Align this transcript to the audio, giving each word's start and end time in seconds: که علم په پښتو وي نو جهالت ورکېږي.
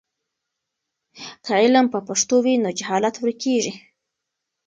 که 1.45 1.51
علم 1.63 1.85
په 1.93 1.99
پښتو 2.07 2.35
وي 2.43 2.55
نو 2.63 2.69
جهالت 2.79 3.15
ورکېږي. 3.19 3.73